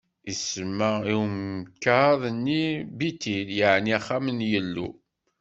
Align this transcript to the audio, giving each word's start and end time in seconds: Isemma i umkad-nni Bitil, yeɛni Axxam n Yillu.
Isemma 0.31 0.91
i 1.11 1.13
umkad-nni 1.21 2.65
Bitil, 2.97 3.47
yeɛni 3.57 3.93
Axxam 3.97 4.25
n 4.37 4.39
Yillu. 4.49 4.89